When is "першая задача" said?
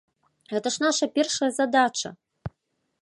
1.17-2.09